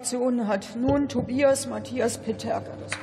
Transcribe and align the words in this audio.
Fraktion 0.00 0.48
hat 0.48 0.66
nun 0.80 1.08
Tobias 1.08 1.68
Matthias 1.68 2.16
Peterka 2.16 2.72
das 2.80 2.92
Wort. 2.92 3.00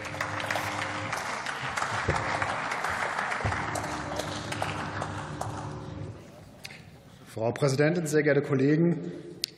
Frau 7.28 7.52
Präsidentin, 7.52 8.08
sehr 8.08 8.24
geehrte 8.24 8.42
Kollegen! 8.42 9.12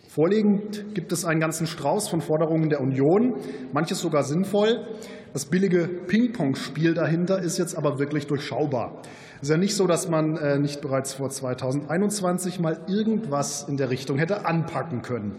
Vorliegend 0.10 0.94
gibt 0.94 1.14
es 1.14 1.24
einen 1.24 1.40
ganzen 1.40 1.66
Strauß 1.66 2.10
von 2.10 2.20
Forderungen 2.20 2.68
der 2.68 2.82
Union, 2.82 3.36
manches 3.72 4.02
sogar 4.02 4.24
sinnvoll. 4.24 4.86
Das 5.32 5.46
billige 5.46 5.88
Ping-Pong-Spiel 5.88 6.94
dahinter 6.94 7.40
ist 7.40 7.58
jetzt 7.58 7.78
aber 7.78 8.00
wirklich 8.00 8.28
durchschaubar. 8.28 9.02
Es 9.38 9.44
ist 9.44 9.52
ja 9.52 9.58
nicht 9.58 9.78
so, 9.78 9.88
dass 9.88 10.10
man 10.10 10.36
äh, 10.36 10.60
nicht 10.60 10.82
bereits 10.82 11.14
vor 11.14 11.30
2021 11.30 12.60
mal 12.60 12.82
irgendwas 12.90 13.66
in 13.70 13.78
der 13.78 13.90
Richtung 13.90 14.18
hätte 14.18 14.46
anpacken 14.46 15.04
können. 15.04 15.38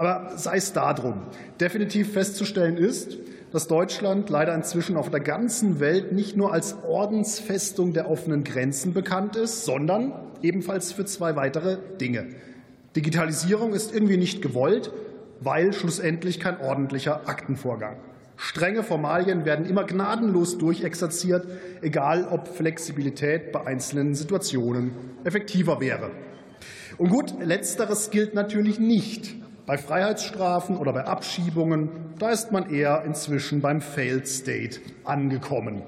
Aber 0.00 0.32
sei 0.36 0.56
es 0.56 0.72
darum. 0.72 1.24
Definitiv 1.60 2.14
festzustellen 2.14 2.78
ist, 2.78 3.18
dass 3.52 3.68
Deutschland 3.68 4.30
leider 4.30 4.54
inzwischen 4.54 4.96
auf 4.96 5.10
der 5.10 5.20
ganzen 5.20 5.78
Welt 5.78 6.12
nicht 6.12 6.38
nur 6.38 6.54
als 6.54 6.74
Ordensfestung 6.88 7.92
der 7.92 8.10
offenen 8.10 8.42
Grenzen 8.42 8.94
bekannt 8.94 9.36
ist, 9.36 9.66
sondern 9.66 10.14
ebenfalls 10.40 10.92
für 10.92 11.04
zwei 11.04 11.36
weitere 11.36 11.76
Dinge. 12.00 12.28
Digitalisierung 12.96 13.74
ist 13.74 13.94
irgendwie 13.94 14.16
nicht 14.16 14.40
gewollt, 14.40 14.90
weil 15.40 15.74
schlussendlich 15.74 16.40
kein 16.40 16.58
ordentlicher 16.62 17.28
Aktenvorgang. 17.28 17.96
Strenge 18.38 18.82
Formalien 18.82 19.44
werden 19.44 19.66
immer 19.66 19.84
gnadenlos 19.84 20.56
durchexerziert, 20.56 21.46
egal 21.82 22.26
ob 22.30 22.48
Flexibilität 22.48 23.52
bei 23.52 23.66
einzelnen 23.66 24.14
Situationen 24.14 24.92
effektiver 25.24 25.78
wäre. 25.78 26.10
Und 26.96 27.10
gut, 27.10 27.34
letzteres 27.44 28.10
gilt 28.10 28.32
natürlich 28.32 28.80
nicht 28.80 29.34
bei 29.66 29.78
Freiheitsstrafen 29.78 30.76
oder 30.76 30.92
bei 30.92 31.04
Abschiebungen, 31.04 31.88
da 32.18 32.30
ist 32.30 32.52
man 32.52 32.70
eher 32.70 33.02
inzwischen 33.04 33.60
beim 33.60 33.80
Failed 33.80 34.26
State 34.26 34.80
angekommen. 35.04 35.82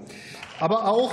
Aber 0.60 0.88
auch, 0.88 1.12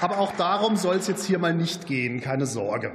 aber 0.00 0.18
auch 0.18 0.32
darum 0.32 0.76
soll 0.76 0.96
es 0.96 1.06
jetzt 1.06 1.24
hier 1.24 1.38
mal 1.38 1.54
nicht 1.54 1.86
gehen, 1.86 2.20
keine 2.20 2.46
Sorge. 2.46 2.92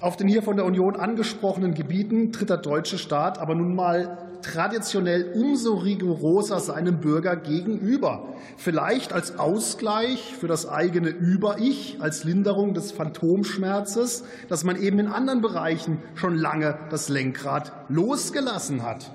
Auf 0.00 0.16
den 0.16 0.28
hier 0.28 0.42
von 0.42 0.56
der 0.56 0.64
Union 0.64 0.96
angesprochenen 0.96 1.74
Gebieten 1.74 2.32
tritt 2.32 2.50
der 2.50 2.58
deutsche 2.58 2.98
Staat 2.98 3.38
aber 3.38 3.54
nun 3.54 3.74
mal 3.74 4.18
traditionell 4.42 5.32
umso 5.34 5.74
rigoroser 5.74 6.60
seinem 6.60 7.00
Bürger 7.00 7.36
gegenüber. 7.36 8.34
Vielleicht 8.56 9.12
als 9.12 9.38
Ausgleich 9.38 10.34
für 10.38 10.48
das 10.48 10.68
eigene 10.68 11.08
Über-Ich, 11.08 11.98
als 12.00 12.24
Linderung 12.24 12.74
des 12.74 12.92
Phantomschmerzes, 12.92 14.24
dass 14.48 14.64
man 14.64 14.76
eben 14.76 14.98
in 14.98 15.06
anderen 15.06 15.40
Bereichen 15.40 16.02
schon 16.14 16.36
lange 16.36 16.78
das 16.90 17.08
Lenkrad 17.08 17.72
losgelassen 17.88 18.82
hat. 18.82 19.12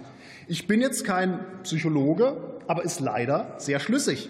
Ich 0.47 0.67
bin 0.67 0.81
jetzt 0.81 1.05
kein 1.05 1.39
Psychologe, 1.63 2.59
aber 2.67 2.83
ist 2.83 2.99
leider 2.99 3.53
sehr 3.57 3.79
schlüssig. 3.79 4.29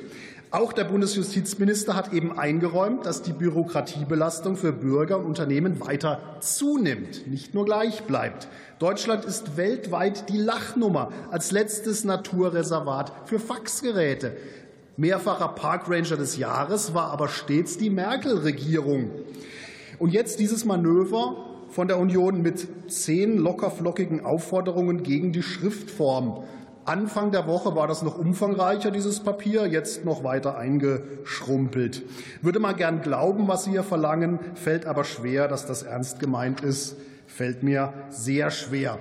Auch 0.52 0.73
der 0.73 0.86
Bundesjustizminister 0.86 1.95
hat 1.95 2.11
eben 2.11 2.39
eingeräumt, 2.39 3.05
dass 3.05 3.22
die 3.22 3.33
Bürokratiebelastung 3.33 4.56
für 4.56 4.73
Bürger 4.73 5.19
und 5.19 5.25
Unternehmen 5.25 5.80
weiter 5.80 6.38
zunimmt, 6.39 7.28
nicht 7.28 7.53
nur 7.53 7.66
gleich 7.66 8.02
bleibt. 8.06 8.47
Deutschland 8.80 9.25
ist 9.25 9.58
weltweit 9.58 10.28
die 10.28 10.39
Lachnummer 10.39 11.11
als 11.30 11.52
letztes 11.52 12.03
Naturreservat 12.03 13.14
für 13.25 13.38
Faxgeräte. 13.38 14.36
Mehrfacher 14.97 15.50
Parkranger 15.50 16.17
des 16.17 16.36
Jahres 16.36 16.95
war 16.95 17.11
aber 17.11 17.28
stets 17.28 17.78
die 17.78 17.91
Merkel-Regierung. 17.91 19.11
Und 20.00 20.13
jetzt 20.13 20.39
dieses 20.39 20.66
Manöver 20.66 21.45
von 21.69 21.88
der 21.88 22.00
Union 22.00 22.41
mit 22.41 22.67
zehn 22.91 23.38
lockerflockigen 23.38 24.25
Aufforderungen 24.25 25.03
gegen 25.03 25.31
die 25.31 25.44
Schriftform. 25.44 26.44
Anfang 26.90 27.30
der 27.30 27.45
Woche 27.45 27.76
war 27.76 27.88
das 27.88 28.02
noch 28.02 28.18
umfangreicher, 28.18 28.90
dieses 28.90 29.20
Papier, 29.20 29.68
jetzt 29.68 30.06
noch 30.06 30.23
weiter 30.23 30.58
eingeschrumpelt. 30.58 32.02
Würde 32.42 32.58
man 32.58 32.78
gern 32.78 33.04
glauben, 33.04 33.48
was 33.48 33.66
Sie 33.66 33.69
hier 33.69 33.84
verlangen, 33.84 34.40
fällt 34.56 34.88
aber 34.88 35.03
schwer, 35.03 35.47
dass 35.47 35.68
das 35.68 35.84
ernst 35.84 36.19
gemeint 36.19 36.62
ist, 36.62 36.96
fällt 37.28 37.62
mir 37.62 37.94
sehr 38.09 38.50
schwer. 38.50 38.97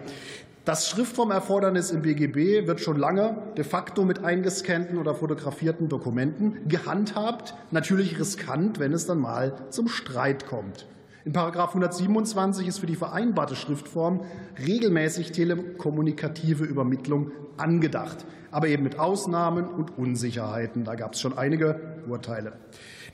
Das 0.66 0.86
Schriftformerfordernis 0.90 1.90
im 1.90 2.02
BGB 2.02 2.66
wird 2.66 2.80
schon 2.80 2.98
lange 2.98 3.38
de 3.56 3.64
facto 3.64 4.04
mit 4.04 4.22
eingescannten 4.22 4.98
oder 4.98 5.14
fotografierten 5.14 5.88
Dokumenten 5.88 6.68
gehandhabt. 6.68 7.54
Natürlich 7.70 8.20
riskant, 8.20 8.80
wenn 8.80 8.92
es 8.92 9.06
dann 9.06 9.18
mal 9.18 9.54
zum 9.70 9.88
Streit 9.88 10.46
kommt. 10.46 10.86
In§ 11.24 11.32
127 11.68 12.68
ist 12.68 12.80
für 12.80 12.86
die 12.86 12.96
vereinbarte 12.96 13.56
Schriftform 13.56 14.20
regelmäßig 14.58 15.32
telekommunikative 15.32 16.64
Übermittlung 16.64 17.32
angedacht, 17.60 18.24
aber 18.50 18.68
eben 18.68 18.82
mit 18.82 18.98
Ausnahmen 18.98 19.66
und 19.66 19.96
Unsicherheiten. 19.98 20.84
Da 20.84 20.94
gab 20.94 21.14
es 21.14 21.20
schon 21.20 21.36
einige 21.36 21.80
Urteile. 22.08 22.52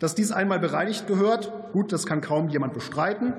Dass 0.00 0.14
dies 0.14 0.32
einmal 0.32 0.58
bereinigt 0.58 1.06
gehört, 1.06 1.52
gut, 1.72 1.92
das 1.92 2.06
kann 2.06 2.20
kaum 2.20 2.48
jemand 2.48 2.74
bestreiten. 2.74 3.32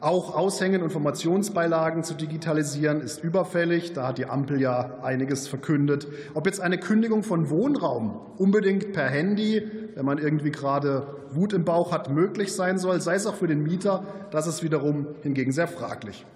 Auch 0.00 0.36
Aushängen 0.36 0.82
und 0.82 0.88
Informationsbeilagen 0.88 2.04
zu 2.04 2.14
digitalisieren 2.14 3.00
ist 3.00 3.24
überfällig. 3.24 3.94
Da 3.94 4.08
hat 4.08 4.18
die 4.18 4.26
Ampel 4.26 4.60
ja 4.60 4.98
einiges 5.02 5.48
verkündet. 5.48 6.06
Ob 6.34 6.46
jetzt 6.46 6.60
eine 6.60 6.78
Kündigung 6.78 7.22
von 7.22 7.48
Wohnraum 7.48 8.20
unbedingt 8.36 8.92
per 8.92 9.08
Handy, 9.08 9.62
wenn 9.94 10.04
man 10.04 10.18
irgendwie 10.18 10.50
gerade 10.50 11.06
Wut 11.30 11.54
im 11.54 11.64
Bauch 11.64 11.92
hat, 11.92 12.10
möglich 12.10 12.52
sein 12.52 12.78
soll, 12.78 13.00
sei 13.00 13.14
es 13.14 13.26
auch 13.26 13.36
für 13.36 13.46
den 13.46 13.62
Mieter, 13.62 14.04
das 14.30 14.46
ist 14.46 14.62
wiederum 14.62 15.06
hingegen 15.22 15.50
sehr 15.50 15.66
fraglich. 15.66 16.26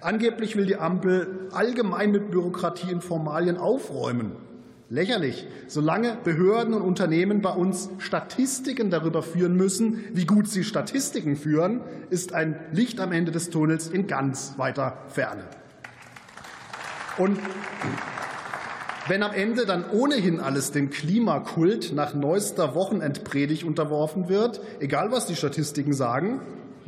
Angeblich 0.00 0.56
will 0.56 0.66
die 0.66 0.76
Ampel 0.76 1.48
allgemein 1.52 2.12
mit 2.12 2.30
Bürokratie 2.30 2.90
in 2.90 3.00
Formalien 3.00 3.56
aufräumen. 3.56 4.32
Lächerlich. 4.88 5.48
Solange 5.66 6.16
Behörden 6.22 6.72
und 6.72 6.82
Unternehmen 6.82 7.42
bei 7.42 7.50
uns 7.50 7.90
Statistiken 7.98 8.88
darüber 8.90 9.22
führen 9.22 9.56
müssen, 9.56 10.04
wie 10.12 10.26
gut 10.26 10.48
sie 10.48 10.62
Statistiken 10.62 11.34
führen, 11.36 11.80
ist 12.08 12.32
ein 12.34 12.60
Licht 12.72 13.00
am 13.00 13.10
Ende 13.10 13.32
des 13.32 13.50
Tunnels 13.50 13.88
in 13.88 14.06
ganz 14.06 14.54
weiter 14.58 14.98
Ferne. 15.08 15.42
Und 17.18 17.38
wenn 19.08 19.22
am 19.22 19.32
Ende 19.32 19.66
dann 19.66 19.88
ohnehin 19.90 20.38
alles 20.40 20.70
dem 20.70 20.90
Klimakult 20.90 21.92
nach 21.92 22.14
neuester 22.14 22.74
Wochenendpredigt 22.74 23.64
unterworfen 23.64 24.28
wird, 24.28 24.60
egal 24.80 25.10
was 25.10 25.26
die 25.26 25.36
Statistiken 25.36 25.94
sagen, 25.94 26.40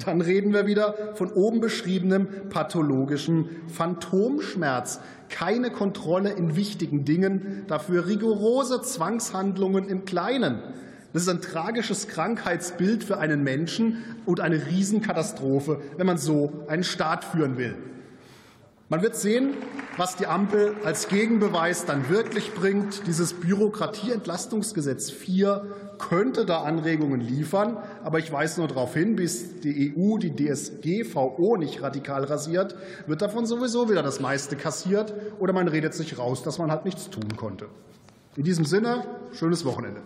dann 0.04 0.20
reden 0.20 0.52
wir 0.52 0.66
wieder 0.66 1.14
von 1.14 1.30
oben 1.32 1.60
beschriebenem 1.60 2.28
pathologischem 2.50 3.48
Phantomschmerz. 3.68 5.00
Keine 5.28 5.70
Kontrolle 5.70 6.30
in 6.30 6.56
wichtigen 6.56 7.04
Dingen, 7.04 7.64
dafür 7.66 8.06
rigorose 8.06 8.80
Zwangshandlungen 8.80 9.88
im 9.88 10.04
Kleinen. 10.04 10.62
Das 11.12 11.22
ist 11.22 11.28
ein 11.28 11.40
tragisches 11.40 12.08
Krankheitsbild 12.08 13.02
für 13.02 13.18
einen 13.18 13.42
Menschen 13.42 14.04
und 14.26 14.40
eine 14.40 14.66
Riesenkatastrophe, 14.66 15.80
wenn 15.96 16.06
man 16.06 16.18
so 16.18 16.64
einen 16.68 16.84
Staat 16.84 17.24
führen 17.24 17.56
will. 17.56 17.74
Man 18.90 19.02
wird 19.02 19.16
sehen, 19.16 19.54
was 19.98 20.14
die 20.14 20.28
Ampel 20.28 20.76
als 20.84 21.08
Gegenbeweis 21.08 21.84
dann 21.84 22.08
wirklich 22.08 22.54
bringt. 22.54 23.06
Dieses 23.08 23.34
Bürokratieentlastungsgesetz 23.34 25.10
4 25.10 25.66
könnte 25.98 26.46
da 26.46 26.62
Anregungen 26.62 27.20
liefern. 27.20 27.76
Aber 28.04 28.20
ich 28.20 28.30
weise 28.30 28.60
nur 28.60 28.68
darauf 28.68 28.94
hin, 28.94 29.16
bis 29.16 29.58
die 29.60 29.92
EU 29.96 30.18
die 30.18 30.34
DSGVO 30.34 31.56
nicht 31.56 31.82
radikal 31.82 32.22
rasiert, 32.22 32.76
wird 33.08 33.22
davon 33.22 33.44
sowieso 33.44 33.90
wieder 33.90 34.04
das 34.04 34.20
meiste 34.20 34.54
kassiert. 34.54 35.12
Oder 35.40 35.52
man 35.52 35.66
redet 35.66 35.94
sich 35.94 36.16
raus, 36.16 36.44
dass 36.44 36.58
man 36.58 36.70
halt 36.70 36.84
nichts 36.84 37.10
tun 37.10 37.36
konnte. 37.36 37.66
In 38.36 38.44
diesem 38.44 38.64
Sinne, 38.64 39.04
schönes 39.32 39.64
Wochenende. 39.64 40.00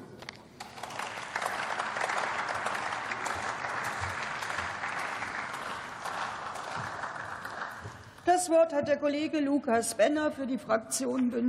Das 8.25 8.49
Wort 8.51 8.73
hat 8.73 8.87
der 8.87 8.99
Kollege 8.99 9.41
Lukas 9.41 9.95
Benner 9.95 10.31
für 10.31 10.47
die 10.47 10.57
Fraktion 10.57 11.33
Bündnis 11.33 11.41